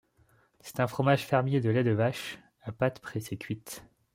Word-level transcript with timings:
C'est 0.61 0.79
un 0.79 0.87
fromage 0.87 1.27
fermier 1.27 1.61
de 1.61 1.69
lait 1.69 1.83
de 1.83 1.91
vache 1.91 2.39
à 2.63 2.71
pâte 2.71 3.01
pressée 3.01 3.37
cuite. 3.37 3.83